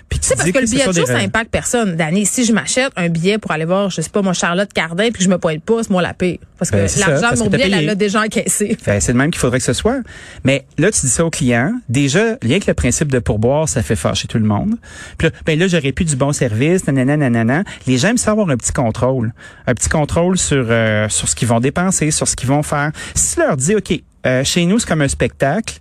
puis 0.08 0.18
tu 0.18 0.28
C'est 0.28 0.36
parce 0.36 0.50
que 0.50 0.58
le 0.58 0.64
billet 0.64 0.86
de 0.86 0.92
show, 0.92 1.06
ça 1.06 1.18
impacte 1.18 1.50
personne. 1.50 1.96
Danny, 1.96 2.24
si 2.24 2.44
je 2.44 2.52
m'achète 2.52 2.92
un 2.96 3.08
billet 3.08 3.38
pour 3.38 3.50
aller 3.50 3.64
voir, 3.64 3.90
je 3.90 4.00
sais 4.00 4.10
pas, 4.10 4.22
moi, 4.22 4.32
Charlotte 4.32 4.72
Cardin, 4.72 5.04
puis 5.04 5.18
que 5.18 5.24
je 5.24 5.28
me 5.28 5.38
pointe 5.38 5.62
pas, 5.62 5.82
c'est 5.82 5.90
moi 5.90 6.02
la 6.02 6.14
paix. 6.14 6.40
Parce 6.58 6.70
que 6.70 6.76
Ben, 6.76 6.88
ça, 6.88 7.08
l'argent 7.08 7.34
de 7.34 7.38
mon 7.38 7.50
que 7.50 7.56
billet, 7.56 7.70
elle 7.70 7.86
l'a 7.86 7.94
déjà 7.94 8.22
encaissé. 8.22 8.76
Ben, 8.86 9.00
c'est 9.00 9.12
le 9.12 9.18
même 9.18 9.30
qu'il 9.30 9.40
faudrait 9.40 9.58
que 9.58 9.64
ce 9.64 9.72
soit. 9.72 10.00
Mais 10.44 10.64
là, 10.78 10.90
tu 10.90 11.02
dis 11.02 11.12
ça 11.12 11.24
au 11.24 11.30
client. 11.30 11.72
Déjà, 11.88 12.36
rien 12.42 12.58
que 12.58 12.64
le 12.66 12.74
principe 12.74 13.12
de 13.12 13.18
pourboire, 13.18 13.68
ça 13.68 13.82
fait 13.82 13.96
fâcher 13.96 14.28
tout 14.28 14.38
le 14.38 14.44
monde. 14.44 14.76
Puis 15.18 15.28
là, 15.28 15.34
ben 15.44 15.58
là, 15.58 15.68
j'aurais 15.68 15.92
plus 15.92 16.04
du 16.04 16.16
bon 16.16 16.32
service, 16.32 16.86
nanana, 16.86 17.16
nanana. 17.16 17.64
Les 17.86 17.98
gens 17.98 18.08
aiment 18.08 18.18
ça 18.18 18.30
avoir 18.30 18.48
un 18.48 18.56
petit 18.56 18.72
contrôle. 18.72 19.32
Un 19.66 19.74
petit 19.74 19.88
contrôle 19.88 20.38
sur, 20.38 20.66
euh, 20.70 21.08
sur 21.08 21.28
ce 21.28 21.36
qu'ils 21.36 21.48
vont 21.48 21.60
dépenser, 21.60 22.10
sur 22.10 22.26
ce 22.26 22.34
qu'ils 22.34 22.48
vont 22.48 22.62
faire. 22.62 22.92
Si 23.14 23.34
tu 23.34 23.40
leur 23.40 23.56
dis, 23.56 23.76
OK, 23.76 24.00
euh, 24.26 24.42
chez 24.44 24.64
nous, 24.64 24.78
c'est 24.78 24.88
comme 24.88 25.02
un 25.02 25.08
spectacle. 25.08 25.78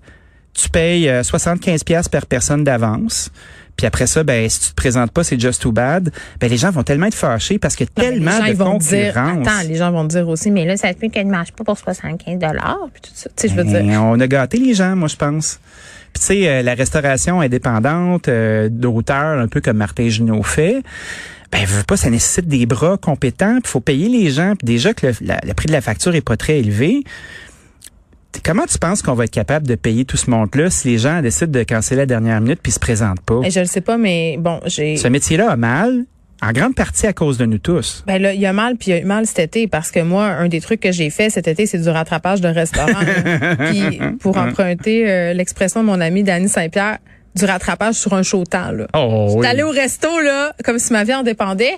Tu 0.53 0.69
payes 0.69 1.07
euh, 1.07 1.23
75 1.23 1.83
pièces 1.83 2.09
par 2.09 2.25
personne 2.25 2.63
d'avance. 2.63 3.31
Puis 3.77 3.85
après 3.87 4.07
ça, 4.07 4.23
ben 4.23 4.49
si 4.49 4.59
tu 4.59 4.69
te 4.71 4.75
présentes 4.75 5.11
pas, 5.11 5.23
c'est 5.23 5.39
just 5.39 5.61
too 5.61 5.71
bad. 5.71 6.11
Ben 6.41 6.49
les 6.49 6.57
gens 6.57 6.71
vont 6.71 6.83
tellement 6.83 7.05
être 7.05 7.13
fâchés 7.15 7.59
parce 7.59 7.75
que 7.75 7.83
Non, 7.83 7.89
tellement 7.95 8.31
les 8.31 8.37
gens, 8.37 8.43
de 8.43 8.49
ils 8.49 8.55
vont 8.55 8.77
dire, 8.77 9.17
attends, 9.17 9.67
les 9.67 9.75
gens 9.75 9.91
vont 9.91 10.03
dire 10.05 10.27
aussi, 10.27 10.49
mais 10.51 10.65
là, 10.65 10.75
ça 10.77 10.89
se 10.89 10.93
peut 10.95 11.09
qu'elle 11.09 11.27
ne 11.27 11.31
marche 11.31 11.51
pas 11.51 11.63
pour 11.63 11.77
75 11.77 12.39
dollars, 12.39 12.89
puis 12.91 13.01
tout 13.03 13.11
ça. 13.13 13.29
Tu 13.35 13.47
sais, 13.47 13.47
je 13.49 13.55
veux 13.55 13.63
dire. 13.63 13.83
Ben, 13.83 13.99
on 13.99 14.19
a 14.19 14.27
gâté 14.27 14.57
les 14.57 14.73
gens, 14.73 14.95
moi, 14.95 15.07
je 15.07 15.15
pense. 15.15 15.59
Puis, 16.13 16.21
tu 16.21 16.25
sais, 16.25 16.47
euh, 16.49 16.61
la 16.63 16.73
restauration 16.73 17.39
indépendante 17.41 18.27
euh, 18.29 18.67
d'auteurs, 18.71 19.39
un 19.39 19.47
peu 19.47 19.61
comme 19.61 19.77
Martin 19.77 20.09
Junot 20.09 20.41
fait, 20.41 20.81
ben, 21.51 21.65
pas, 21.87 21.97
ça 21.97 22.09
nécessite 22.09 22.47
des 22.47 22.65
bras 22.65 22.97
compétents, 22.97 23.59
il 23.63 23.67
faut 23.67 23.79
payer 23.79 24.09
les 24.09 24.31
gens. 24.31 24.53
Puis 24.57 24.65
déjà 24.65 24.93
que 24.95 25.07
le, 25.07 25.13
la- 25.21 25.39
le 25.45 25.53
prix 25.53 25.67
de 25.67 25.71
la 25.73 25.81
facture 25.81 26.15
est 26.15 26.21
pas 26.21 26.35
très 26.37 26.57
élevé, 26.59 27.03
comment 28.43 28.65
tu 28.65 28.77
penses 28.77 29.01
qu'on 29.01 29.13
va 29.13 29.25
être 29.25 29.31
capable 29.31 29.67
de 29.67 29.75
payer 29.75 30.05
tout 30.05 30.17
ce 30.17 30.29
monde-là 30.29 30.69
si 30.69 30.89
les 30.89 30.97
gens 30.97 31.21
décident 31.21 31.51
de 31.51 31.63
canceller 31.63 32.01
à 32.01 32.03
la 32.03 32.05
dernière 32.07 32.41
minute 32.41 32.59
puis 32.61 32.71
se 32.71 32.79
présentent 32.79 33.21
pas? 33.21 33.41
Et 33.43 33.51
je 33.51 33.59
le 33.59 33.65
sais 33.65 33.81
pas, 33.81 33.97
mais 33.97 34.37
bon, 34.39 34.59
j'ai. 34.65 34.97
Ce 34.97 35.07
métier-là 35.07 35.51
a 35.51 35.55
mal, 35.55 36.05
en 36.41 36.51
grande 36.51 36.75
partie 36.75 37.07
à 37.07 37.13
cause 37.13 37.37
de 37.37 37.45
nous 37.45 37.57
tous. 37.57 38.03
Ben 38.05 38.21
là, 38.21 38.33
il 38.33 38.39
y 38.39 38.45
a 38.45 38.53
mal, 38.53 38.75
puis 38.75 38.91
il 38.91 38.93
y 38.95 38.97
a 38.97 39.01
eu 39.01 39.05
mal 39.05 39.25
cet 39.25 39.39
été, 39.39 39.67
parce 39.67 39.91
que 39.91 39.99
moi, 39.99 40.25
un 40.25 40.47
des 40.47 40.61
trucs 40.61 40.79
que 40.79 40.91
j'ai 40.91 41.09
fait 41.09 41.29
cet 41.29 41.47
été, 41.47 41.65
c'est 41.65 41.79
du 41.79 41.89
rattrapage 41.89 42.41
de 42.41 42.47
restaurant. 42.47 42.91
Puis, 43.71 43.99
pour 44.19 44.37
emprunter 44.37 45.09
euh, 45.09 45.33
l'expression 45.33 45.81
de 45.81 45.87
mon 45.87 45.99
ami 45.99 46.23
Danny 46.23 46.47
Saint-Pierre, 46.47 46.99
du 47.35 47.45
rattrapage 47.45 47.95
sur 47.95 48.13
un 48.13 48.23
chaud 48.23 48.43
temps, 48.45 48.71
là. 48.71 48.87
Oh, 48.95 49.31
J'étais 49.35 49.47
allée 49.47 49.63
au 49.63 49.69
resto, 49.69 50.19
là, 50.19 50.53
comme 50.63 50.79
si 50.79 50.93
ma 50.93 51.03
vie 51.03 51.13
en 51.13 51.23
dépendait. 51.23 51.75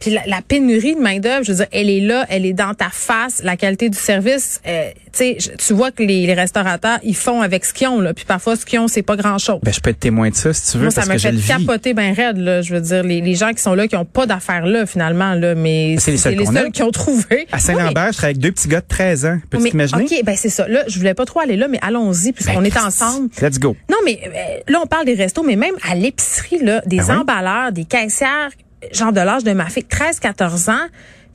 Puis 0.00 0.10
la, 0.10 0.22
la 0.26 0.40
pénurie 0.42 0.94
de 0.94 1.00
main-d'œuvre, 1.00 1.44
je 1.44 1.52
veux 1.52 1.58
dire, 1.58 1.66
elle 1.72 1.90
est 1.90 2.00
là, 2.00 2.24
elle 2.30 2.46
est 2.46 2.52
dans 2.54 2.72
ta 2.74 2.88
face. 2.90 3.42
La 3.44 3.56
qualité 3.56 3.88
du 3.90 3.98
service, 3.98 4.60
euh, 4.66 4.88
tu 5.12 5.18
sais, 5.18 5.36
tu 5.58 5.72
vois 5.74 5.90
que 5.90 6.02
les, 6.02 6.26
les 6.26 6.34
restaurateurs, 6.34 6.98
ils 7.02 7.14
font 7.16 7.42
avec 7.42 7.64
ce 7.64 7.72
qu'ils 7.74 7.88
ont, 7.88 8.00
là. 8.00 8.14
Puis 8.14 8.24
parfois, 8.24 8.56
ce 8.56 8.64
qu'ils 8.64 8.78
ont, 8.78 8.88
c'est 8.88 9.02
pas 9.02 9.16
grand-chose. 9.16 9.60
Ben, 9.62 9.72
je 9.74 9.80
peux 9.80 9.90
être 9.90 10.00
témoin 10.00 10.30
de 10.30 10.34
ça 10.34 10.52
si 10.54 10.72
tu 10.72 10.78
veux, 10.78 10.84
Moi, 10.84 10.90
ça 10.90 11.04
m'a 11.06 11.14
que 11.16 11.20
fait 11.20 11.34
capoter 11.46 11.92
ben 11.94 12.14
raide, 12.14 12.38
là. 12.38 12.62
Je 12.62 12.72
veux 12.74 12.80
dire, 12.80 13.02
les, 13.02 13.20
les 13.20 13.34
gens 13.34 13.52
qui 13.52 13.60
sont 13.62 13.74
là, 13.74 13.86
qui 13.88 13.96
ont 13.96 14.04
pas 14.06 14.24
d'affaires 14.26 14.64
là, 14.66 14.86
finalement, 14.86 15.34
là, 15.34 15.54
mais 15.54 15.96
C'est 15.98 16.12
les 16.12 16.16
seuls 16.16 16.36
qu'on 16.36 16.56
a. 16.56 16.70
qui 16.70 16.82
ont 16.82 16.90
trouvé. 16.90 17.46
À 17.52 17.58
Saint-Lambert, 17.58 18.12
je 18.12 18.16
travaille 18.16 18.30
avec 18.30 18.38
deux 18.38 18.52
petits 18.52 18.68
gars 18.68 18.80
de 18.80 18.86
13 18.88 19.26
ans. 19.26 19.38
Peux-tu 19.50 19.70
t'imaginer? 19.70 20.04
OK, 20.04 20.24
ben 20.24 20.36
c'est 20.36 20.48
ça. 20.48 20.66
Là, 20.66 20.84
je 20.88 20.98
voulais 20.98 21.14
pas 21.14 21.26
trop 21.26 21.40
aller 21.40 21.56
là, 21.56 21.68
mais 21.68 21.78
allons-y, 21.82 22.32
puisqu'on 22.32 22.62
Ben, 22.62 22.66
est 22.66 22.78
ensemble. 22.78 23.28
Let's 23.42 23.58
go. 23.58 23.76
Non, 23.90 23.98
mais 24.04 24.18
euh, 24.24 24.60
là, 24.72 24.80
on 24.82 24.86
parle 24.86 25.04
des 25.04 25.14
restos, 25.14 25.42
mais 25.42 25.56
même 25.56 25.74
à 25.88 25.94
l'épicerie, 25.94 26.58
là, 26.62 26.82
des 26.86 27.00
oui? 27.00 27.12
emballeurs, 27.12 27.72
des 27.72 27.84
caissières, 27.84 28.48
genre 28.92 29.12
de 29.12 29.20
l'âge 29.20 29.44
de 29.44 29.52
ma 29.52 29.66
fille, 29.66 29.84
13-14 29.88 30.70
ans. 30.70 30.86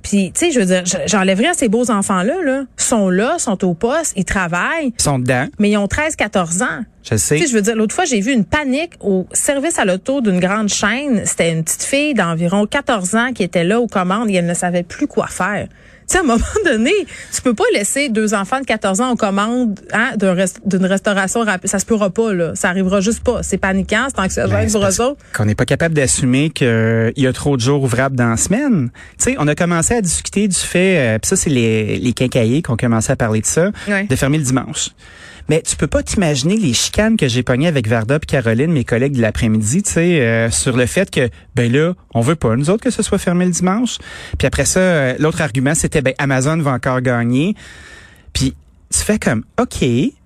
Puis, 0.02 0.32
tu 0.36 0.40
sais, 0.46 0.52
je 0.52 0.60
veux 0.60 0.66
dire, 0.68 0.84
je- 0.86 0.98
j'enlèverais 1.08 1.48
à 1.48 1.54
ces 1.56 1.68
beaux 1.68 1.90
enfants-là, 1.90 2.36
là, 2.44 2.64
sont 2.78 3.10
là, 3.10 3.40
sont 3.40 3.66
au 3.66 3.74
poste, 3.74 4.14
ils 4.16 4.24
travaillent, 4.26 4.94
Ils 5.00 5.02
sont 5.02 5.18
dedans. 5.18 5.48
mais 5.58 5.72
ils 5.72 5.78
ont 5.78 5.88
13-14 5.88 6.62
ans. 6.62 6.84
Je 7.10 7.16
sais. 7.18 7.38
Tu 7.38 7.42
sais, 7.42 7.48
je 7.50 7.54
veux 7.56 7.64
dire, 7.64 7.76
l'autre 7.76 7.96
fois, 7.96 8.06
j'ai 8.06 8.20
vu 8.20 8.32
une 8.32 8.46
panique 8.46 8.94
au 9.00 9.26
service 9.32 9.80
à 9.80 9.86
l'auto 9.86 10.22
d'une 10.22 10.40
grande 10.40 10.70
chaîne. 10.70 11.24
C'était 11.26 11.52
une 11.52 11.64
petite 11.64 11.82
fille 11.84 12.14
d'environ 12.14 12.68
14 12.68 13.16
ans 13.16 13.32
qui 13.34 13.42
était 13.44 13.64
là 13.64 13.80
aux 13.82 13.88
commandes 13.88 14.30
et 14.30 14.36
elle 14.36 14.46
ne 14.46 14.54
savait 14.54 14.84
plus 14.84 15.08
quoi 15.08 15.26
faire. 15.28 15.68
Tu 16.08 16.14
sais, 16.14 16.18
à 16.20 16.22
un 16.22 16.24
moment 16.24 16.44
donné, 16.66 16.92
tu 17.34 17.42
peux 17.42 17.54
pas 17.56 17.64
laisser 17.74 18.10
deux 18.10 18.34
enfants 18.34 18.60
de 18.60 18.66
14 18.66 19.02
ans 19.02 19.12
aux 19.12 19.16
commandes 19.16 19.80
hein, 19.92 20.12
rest- 20.22 20.62
d'une 20.66 20.86
restauration 20.86 21.42
rapide. 21.44 21.68
Ça 21.70 21.80
se 21.80 21.86
pourra 21.86 22.10
pas, 22.12 22.34
là. 22.34 22.52
Ça 22.56 22.70
arrivera 22.70 23.02
juste 23.02 23.24
pas. 23.24 23.42
C'est 23.44 23.58
paniquant, 23.58 24.06
c'est 24.10 24.20
anxiogène 24.22 24.66
Ben, 24.68 24.72
pour 24.72 24.86
eux 24.86 25.02
autres. 25.02 25.18
Qu'on 25.34 25.46
n'est 25.46 25.56
pas 25.56 25.66
capable 25.66 25.96
d'assumer 25.96 26.52
qu'il 26.52 27.14
y 27.18 27.26
a 27.28 27.34
trop 27.34 27.58
de 27.58 27.62
jours 27.62 27.82
ouvrables 27.84 28.16
dans 28.16 28.30
la 28.30 28.38
semaine. 28.38 28.90
Tu 29.18 29.24
sais, 29.32 29.36
on 29.40 29.48
a 29.48 29.56
commencé 29.56 29.96
à 29.96 30.02
discuter 30.02 30.48
du 30.48 30.56
fait, 30.56 30.98
euh, 31.16 31.20
puis 31.20 31.28
ça, 31.30 31.36
c'est 31.36 31.50
les, 31.50 31.98
les 31.98 32.14
quincailliers 32.14 32.62
qui 32.62 32.70
ont 32.72 32.78
commencé 32.78 33.12
à 33.12 33.16
parler 33.16 33.42
de 33.42 33.46
ça, 33.48 33.72
Ouais. 33.88 34.04
de 34.04 34.16
fermer 34.16 34.38
le 34.38 34.44
dimanche. 34.44 34.90
Mais 35.50 35.62
tu 35.62 35.76
peux 35.76 35.88
pas 35.88 36.02
t'imaginer 36.02 36.58
les 36.58 36.74
chicanes 36.74 37.18
que 37.18 37.28
j'ai 37.28 37.44
pognées 37.44 37.68
avec 37.68 37.88
Varda 37.88 38.16
et 38.16 38.26
Caroline, 38.26 38.72
mes 38.72 38.84
collègues 38.84 39.14
de 39.16 39.22
l'après-midi, 39.22 39.84
tu 39.84 39.92
sais, 39.92 40.22
euh, 40.22 40.50
sur 40.50 40.76
le 40.76 40.86
fait 40.86 41.12
que, 41.12 41.30
ben 41.56 41.72
là, 41.72 41.94
on 42.14 42.22
veut 42.22 42.36
pas, 42.36 42.56
nous 42.56 42.70
autres, 42.70 42.84
que 42.84 42.90
ce 42.90 43.04
soit 43.04 43.18
fermé 43.20 43.46
le 43.46 43.52
dimanche. 43.52 43.98
Puis 44.38 44.48
après 44.48 44.66
ça, 44.66 44.80
euh, 44.80 45.16
l'autre 45.20 45.42
argument, 45.42 45.76
c'était, 45.76 46.02
ben 46.02 46.14
Amazon 46.18 46.58
va 46.58 46.72
encore 46.72 47.02
gagner. 47.02 47.56
Puis 48.34 48.56
tu 48.92 49.00
fais 49.00 49.20
comme, 49.20 49.44
OK, 49.60 49.84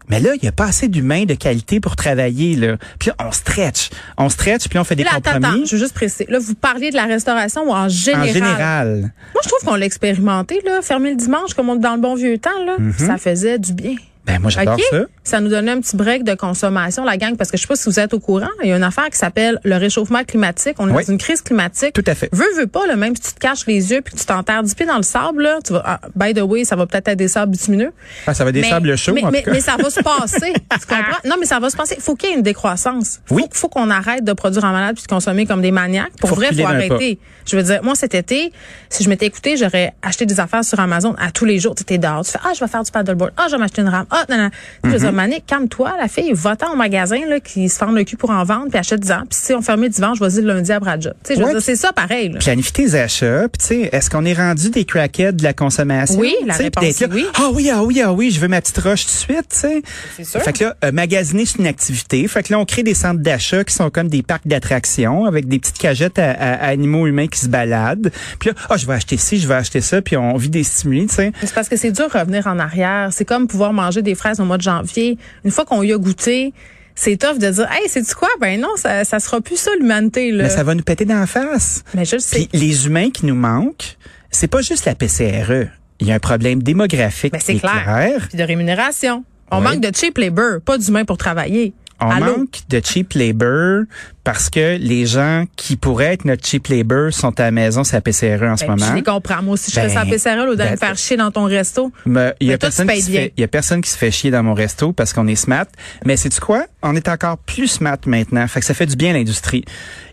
mais 0.09 0.19
là, 0.19 0.31
il 0.33 0.39
n'y 0.41 0.47
a 0.49 0.51
pas 0.51 0.65
assez 0.65 0.87
d'humains 0.87 1.25
de 1.25 1.35
qualité 1.35 1.79
pour 1.79 1.95
travailler. 1.95 2.55
Là. 2.55 2.77
Puis 2.97 3.09
là, 3.09 3.15
on 3.27 3.31
stretch. 3.31 3.89
On 4.17 4.27
stretch, 4.29 4.67
puis 4.67 4.79
on 4.79 4.83
fait 4.83 4.95
des 4.95 5.03
Là, 5.03 5.11
attends, 5.17 5.33
compromis. 5.33 5.57
attends, 5.59 5.65
je 5.65 5.75
veux 5.75 5.81
juste 5.81 5.93
préciser. 5.93 6.25
Là, 6.29 6.39
vous 6.39 6.55
parliez 6.55 6.89
de 6.89 6.95
la 6.95 7.05
restauration 7.05 7.63
ou 7.69 7.71
en 7.71 7.85
en 7.85 7.89
général? 7.89 8.33
général. 8.33 8.99
Moi, 9.33 9.41
je 9.43 9.49
trouve 9.49 9.59
qu'on 9.69 9.75
l'a 9.75 9.85
expérimenté, 9.85 10.61
là. 10.65 10.81
Fermer 10.81 11.11
le 11.11 11.15
dimanche, 11.17 11.53
comme 11.53 11.69
on 11.69 11.75
dans 11.75 11.95
le 11.95 12.01
bon 12.01 12.15
vieux 12.15 12.39
temps, 12.39 12.63
là. 12.65 12.77
Ça 12.97 13.17
faisait 13.17 13.59
du 13.59 13.73
bien. 13.73 13.95
Ben 14.25 14.39
moi, 14.39 14.49
j'adore 14.51 14.77
ça. 14.91 15.01
Ça 15.23 15.39
nous 15.39 15.49
donnait 15.49 15.71
un 15.71 15.81
petit 15.81 15.95
break 15.95 16.23
de 16.23 16.33
consommation, 16.35 17.03
la 17.03 17.17
gang, 17.17 17.35
parce 17.35 17.49
que 17.51 17.57
je 17.57 17.61
sais 17.63 17.67
pas 17.67 17.75
si 17.75 17.89
vous 17.89 17.99
êtes 17.99 18.13
au 18.13 18.19
courant, 18.19 18.49
il 18.63 18.69
y 18.69 18.73
a 18.73 18.77
une 18.77 18.83
affaire 18.83 19.09
qui 19.09 19.17
s'appelle 19.17 19.59
le 19.63 19.75
réchauffement 19.77 20.23
climatique. 20.23 20.75
On 20.79 20.87
est 20.87 20.91
Oui. 20.91 21.05
dans 21.05 21.11
une 21.13 21.17
crise 21.17 21.41
climatique. 21.41 21.93
Tout 21.93 22.03
à 22.05 22.13
fait. 22.15 22.29
Veux, 22.31 22.45
veux 22.57 22.67
pas, 22.67 22.85
là, 22.85 22.95
même 22.95 23.15
si 23.15 23.21
tu 23.23 23.33
te 23.33 23.39
caches 23.39 23.65
les 23.65 23.91
yeux 23.91 24.01
puis 24.01 24.13
que 24.13 24.19
tu 24.19 24.25
t'enterres 24.25 24.63
du 24.63 24.73
pied 24.75 24.85
dans 24.85 24.97
le 24.97 25.03
sable, 25.03 25.43
là, 25.43 25.59
tu 25.65 25.73
vas, 25.73 25.81
ah, 25.85 25.99
by 26.15 26.33
the 26.33 26.41
way, 26.41 26.63
ça 26.65 26.75
va 26.75 26.85
peut-être 26.85 27.07
être 27.07 27.17
des 27.17 27.27
sables 27.27 27.51
bitumineux. 27.53 27.91
Ah, 28.27 28.33
ça 28.33 28.43
va 28.45 28.51
des 28.51 28.61
Mais- 28.61 28.69
sables 28.69 28.95
chauds, 28.97 29.13
mais, 29.13 29.23
en 29.23 29.31
mais, 29.31 29.39
tout 29.39 29.45
cas. 29.45 29.51
mais 29.51 29.61
ça 29.61 29.77
va 29.81 29.89
se 29.89 29.99
passer. 30.01 30.53
tu 30.53 30.85
comprends? 30.87 31.17
Non, 31.25 31.35
mais 31.39 31.45
ça 31.45 31.59
va 31.59 31.69
se 31.69 31.77
passer. 31.77 31.97
Faut 31.99 32.15
qu'il 32.15 32.29
y 32.29 32.33
ait 32.33 32.35
une 32.35 32.43
décroissance. 32.43 33.19
Faut, 33.25 33.35
Oui. 33.35 33.45
faut 33.51 33.69
qu'on 33.69 33.89
arrête 33.89 34.23
de 34.23 34.33
produire 34.33 34.63
en 34.65 34.71
malade 34.71 34.95
puis 34.95 35.03
de 35.03 35.07
consommer 35.09 35.45
comme 35.45 35.61
des 35.61 35.71
maniaques. 35.71 36.11
Pour 36.19 36.29
Faut 36.29 36.35
vrai, 36.35 36.53
faut 36.53 36.65
arrêter. 36.65 37.19
Je 37.47 37.55
veux 37.55 37.63
dire, 37.63 37.81
moi, 37.83 37.95
cet 37.95 38.13
été, 38.13 38.51
si 38.89 39.03
je 39.03 39.09
m'étais 39.09 39.25
écouté, 39.25 39.57
j'aurais 39.57 39.93
acheté 40.03 40.25
des 40.27 40.39
affaires 40.39 40.63
sur 40.63 40.79
Amazon 40.79 41.15
à 41.17 41.31
tous 41.31 41.45
les 41.45 41.57
jours. 41.59 41.73
Tu 41.73 41.81
étais 41.81 41.97
dehors. 41.97 42.23
Tu 42.25 42.31
fais, 42.31 42.39
ah, 42.43 42.51
je 42.53 42.59
vais 42.59 42.69
faire 42.69 42.83
du 42.83 42.91
paddleboard. 42.91 43.31
Ah, 43.37 43.45
je 43.47 43.53
vais 43.53 43.57
m'acheter 43.57 43.81
une 43.81 43.89
rame. 43.89 44.05
Ah, 44.11 44.18
hot. 44.21 44.25
Non, 44.29 44.37
non. 44.37 44.49
Je 44.83 44.89
veux 44.89 44.97
dire, 44.99 45.13
Manique, 45.13 45.45
calme-toi, 45.45 45.93
la 45.99 46.07
fille, 46.07 46.31
va-t'en 46.33 46.73
au 46.73 46.75
magasin, 46.75 47.19
là, 47.27 47.39
qui 47.39 47.69
se 47.69 47.77
ferme 47.77 47.95
le 47.95 48.03
cul 48.03 48.17
pour 48.17 48.29
en 48.31 48.43
vendre, 48.43 48.67
puis 48.69 48.77
achète 48.79 48.99
10 49.01 49.11
ans. 49.11 49.23
Puis 49.29 49.39
si 49.41 49.53
on 49.53 49.61
fermait 49.61 49.89
dimanche, 49.89 50.19
vas-y 50.19 50.41
le 50.41 50.53
lundi 50.53 50.71
à 50.71 50.79
Bradja. 50.79 51.13
Tu 51.23 51.35
sais, 51.35 51.43
Ouais, 51.43 51.53
c'est 51.59 51.75
ça 51.75 51.93
pareil, 51.93 52.29
là. 52.29 52.39
Planifie 52.39 52.73
tes 52.73 52.95
achats. 52.95 53.47
Puis 53.49 53.59
tu 53.59 53.65
sais, 53.65 53.89
est-ce 53.91 54.09
qu'on 54.09 54.25
est 54.25 54.33
rendu 54.33 54.69
des 54.69 54.85
crackheads 54.85 55.33
de 55.33 55.43
la 55.43 55.53
consommation? 55.53 56.19
Oui, 56.19 56.33
la 56.45 56.53
réponse 56.53 56.99
là, 56.99 57.07
oui. 57.11 57.25
Ah 57.35 57.49
oui, 57.53 57.69
ah 57.73 57.83
oui, 57.83 58.01
ah 58.01 58.13
oui, 58.13 58.31
je 58.31 58.39
veux 58.39 58.47
ma 58.47 58.61
petite 58.61 58.77
roche 58.79 59.05
tout 59.05 59.11
de 59.11 59.17
suite, 59.17 59.49
tu 59.51 59.57
sais. 59.57 59.81
C'est 60.17 60.23
sûr. 60.25 60.41
Fait 60.41 60.53
que 60.53 60.63
là, 60.65 60.75
euh, 60.83 60.91
magasiner, 60.91 61.45
c'est 61.45 61.59
une 61.59 61.67
activité. 61.67 62.27
Fait 62.27 62.43
que 62.43 62.53
là, 62.53 62.59
on 62.59 62.65
crée 62.65 62.83
des 62.83 62.93
centres 62.93 63.21
d'achat 63.21 63.63
qui 63.63 63.73
sont 63.73 63.89
comme 63.89 64.07
des 64.09 64.21
parcs 64.23 64.47
d'attractions 64.47 65.25
avec 65.25 65.47
des 65.47 65.59
petites 65.59 65.77
cagettes 65.77 66.19
à, 66.19 66.31
à- 66.31 66.53
à 66.55 66.67
animaux 66.67 67.07
humains 67.07 67.27
qui 67.27 67.39
se 67.39 67.47
baladent. 67.47 68.11
Puis 68.39 68.49
là, 68.49 68.55
ah, 68.69 68.77
je 68.77 68.85
vais 68.85 68.93
acheter 68.93 69.17
ci, 69.17 69.39
je 69.39 69.47
vais 69.47 69.55
acheter 69.55 69.81
ça, 69.81 70.01
puis 70.01 70.17
on 70.17 70.35
vit 70.35 70.49
des 70.49 70.63
stimuli, 70.63 71.07
tu 71.07 71.15
sais. 71.15 71.31
C'est 71.41 71.53
parce 71.53 71.69
que 71.69 71.75
c'est 71.77 71.91
dur 71.91 72.09
de 72.13 72.17
revenir 72.17 72.47
en 72.47 72.59
arrière. 72.59 73.09
C'est 73.11 73.25
comme 73.25 73.47
pouvoir 73.47 73.73
manger 73.73 73.98
des 74.01 74.15
fraises 74.15 74.39
au 74.39 74.45
mois 74.45 74.57
de 74.57 74.61
janvier. 74.63 75.17
Une 75.43 75.51
fois 75.51 75.65
qu'on 75.65 75.81
y 75.83 75.91
a 75.93 75.97
goûté, 75.97 76.53
c'est 76.95 77.17
tough 77.17 77.37
de 77.37 77.49
dire, 77.49 77.67
hey, 77.71 77.87
c'est 77.87 78.01
du 78.01 78.13
quoi? 78.15 78.27
Ben 78.41 78.59
non, 78.59 78.69
ça, 78.75 79.05
ça 79.05 79.19
sera 79.19 79.39
plus 79.41 79.57
ça, 79.57 79.71
l'humanité, 79.79 80.31
là. 80.31 80.43
Mais 80.43 80.49
ça 80.49 80.63
va 80.63 80.75
nous 80.75 80.83
péter 80.83 81.05
dans 81.05 81.19
la 81.19 81.27
face. 81.27 81.83
Mais 81.93 82.05
je 82.05 82.15
le 82.15 82.21
sais. 82.21 82.47
Puis 82.51 82.59
les 82.59 82.85
humains 82.87 83.09
qui 83.09 83.25
nous 83.25 83.35
manquent, 83.35 83.97
c'est 84.31 84.47
pas 84.47 84.61
juste 84.61 84.85
la 84.85 84.95
PCRE. 84.95 85.69
Il 86.01 86.07
y 86.07 86.11
a 86.11 86.15
un 86.15 86.19
problème 86.19 86.61
démographique 86.63 87.33
Ben, 87.33 87.41
c'est 87.43 87.55
clair. 87.55 87.83
clair. 87.83 88.27
Puis 88.29 88.37
de 88.37 88.43
rémunération. 88.43 89.23
On 89.51 89.57
Oui. 89.57 89.63
manque 89.63 89.81
de 89.81 89.91
cheap 89.95 90.17
labor, 90.17 90.61
pas 90.63 90.77
d'humains 90.77 91.05
pour 91.05 91.17
travailler. 91.17 91.73
On 92.01 92.09
Allô? 92.09 92.37
manque 92.37 92.59
de 92.69 92.81
cheap 92.83 93.13
labor 93.13 93.83
parce 94.23 94.49
que 94.49 94.77
les 94.77 95.05
gens 95.05 95.45
qui 95.55 95.75
pourraient 95.75 96.13
être 96.13 96.23
notre 96.25 96.45
cheap 96.47 96.67
labor 96.67 97.11
sont 97.11 97.37
à 97.39 97.43
la 97.43 97.51
maison, 97.51 97.83
c'est 97.83 97.95
la 97.97 98.01
PCRE 98.01 98.43
en 98.43 98.55
ce 98.57 98.65
Ben, 98.65 98.77
Je 98.77 98.83
moment. 98.83 98.93
les 98.93 99.03
comprends. 99.03 99.41
Moi 99.41 99.53
aussi, 99.55 99.71
je 99.71 99.75
fais 99.79 99.87
Ben, 99.87 99.93
ça 99.93 100.01
à 100.01 100.05
PCRL 100.05 100.39
au 100.41 100.45
lieu 100.45 100.51
me 100.51 100.55
ben, 100.57 100.77
faire 100.77 100.97
chier 100.97 101.17
dans 101.17 101.31
ton 101.31 101.45
resto. 101.45 101.91
Mais 102.05 102.35
il 102.39 102.47
y 102.47 102.53
a 102.53 102.57
personne 102.57 102.87
qui 102.87 103.01
se 103.01 103.11
fait, 103.11 103.33
il 103.35 103.41
y 103.41 103.43
a 103.43 103.47
personne 103.47 103.81
qui 103.81 103.89
se 103.89 103.97
fait 103.97 104.11
chier 104.11 104.29
dans 104.31 104.43
mon 104.43 104.53
resto 104.53 104.93
parce 104.93 105.13
qu'on 105.13 105.27
est 105.27 105.35
smart. 105.35 105.65
Mais 106.05 106.15
c'est 106.15 106.29
tu 106.29 106.39
quoi? 106.39 106.65
On 106.83 106.95
est 106.95 107.07
encore 107.09 107.37
plus 107.39 107.67
smart 107.67 107.97
maintenant. 108.05 108.47
Fait 108.47 108.59
que 108.59 108.65
ça 108.65 108.73
fait 108.73 108.85
du 108.85 108.95
bien 108.95 109.09
à 109.09 109.13
l'industrie. 109.13 109.65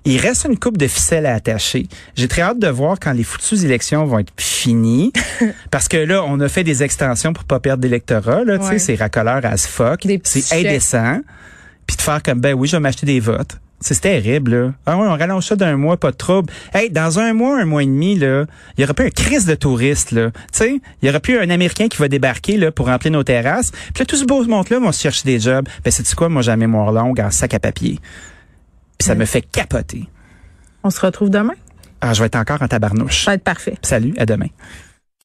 Il 0.04 0.18
reste 0.18 0.46
une 0.48 0.58
coupe 0.58 0.78
de 0.78 0.86
ficelle 0.86 1.26
à 1.26 1.34
attacher. 1.34 1.86
J'ai 2.16 2.28
très 2.28 2.42
hâte 2.42 2.58
de 2.58 2.68
voir 2.68 2.98
quand 3.00 3.12
les 3.12 3.24
foutues 3.24 3.64
élections 3.64 4.04
vont 4.06 4.20
être 4.20 4.32
finies. 4.38 5.12
parce 5.70 5.88
que 5.88 5.96
là, 5.98 6.24
on 6.24 6.40
a 6.40 6.48
fait 6.48 6.64
des 6.64 6.82
extensions 6.82 7.32
pour 7.32 7.44
pas 7.44 7.60
perdre 7.60 7.82
d'électorat, 7.82 8.44
là. 8.44 8.58
Tu 8.58 8.64
Ouais. 8.64 8.78
sais, 8.78 8.78
c'est 8.78 8.94
racoleur 8.94 9.44
as 9.44 9.66
fuck. 9.66 10.06
C'est 10.24 10.56
indécent. 10.58 11.20
Puis 11.86 11.96
de 11.96 12.02
faire 12.02 12.22
comme, 12.22 12.40
ben 12.40 12.54
oui, 12.54 12.68
je 12.68 12.76
vais 12.76 12.80
m'acheter 12.80 13.06
des 13.06 13.20
votes. 13.20 13.58
C'est 13.80 14.00
terrible, 14.00 14.54
là. 14.54 14.72
Ah 14.86 14.96
ouais, 14.96 15.06
on 15.06 15.16
rallonge 15.16 15.44
ça 15.44 15.54
d'un 15.54 15.76
mois, 15.76 15.98
pas 15.98 16.10
de 16.10 16.16
trouble. 16.16 16.50
Hey, 16.72 16.90
dans 16.90 17.18
un 17.18 17.34
mois, 17.34 17.60
un 17.60 17.66
mois 17.66 17.82
et 17.82 17.86
demi, 17.86 18.18
là, 18.18 18.46
il 18.76 18.80
y 18.80 18.84
aurait 18.84 18.94
plus 18.94 19.06
un 19.06 19.10
crise 19.10 19.44
de 19.44 19.54
touristes, 19.54 20.12
là. 20.12 20.30
Tu 20.30 20.38
sais, 20.52 20.80
il 21.02 21.06
y 21.06 21.10
aurait 21.10 21.20
plus 21.20 21.38
un 21.38 21.50
Américain 21.50 21.88
qui 21.88 21.98
va 21.98 22.08
débarquer, 22.08 22.56
là, 22.56 22.72
pour 22.72 22.86
remplir 22.86 23.12
nos 23.12 23.22
terrasses. 23.22 23.70
Puis 23.70 24.00
là, 24.00 24.04
tout 24.06 24.16
ce 24.16 24.24
beau 24.24 24.42
monde-là 24.44 24.78
vont 24.78 24.92
se 24.92 25.02
chercher 25.02 25.24
des 25.24 25.38
jobs. 25.38 25.68
Ben, 25.84 25.90
c'est 25.90 26.14
quoi, 26.14 26.30
moi, 26.30 26.40
j'ai 26.40 26.52
la 26.52 26.56
mémoire 26.56 26.90
longue 26.90 27.20
en 27.20 27.30
sac 27.30 27.52
à 27.52 27.60
papier. 27.60 28.00
Puis 28.98 29.06
ça 29.06 29.14
me 29.14 29.26
fait 29.26 29.42
capoter. 29.42 30.08
On 30.82 30.90
se 30.90 31.00
retrouve 31.00 31.28
demain? 31.28 31.54
Ah, 32.00 32.14
je 32.14 32.20
vais 32.20 32.26
être 32.26 32.36
encore 32.36 32.62
en 32.62 32.68
tabarnouche. 32.68 33.24
Ça 33.24 33.32
va 33.32 33.34
être 33.34 33.44
parfait. 33.44 33.76
Salut, 33.82 34.14
à 34.16 34.24
demain. 34.24 34.48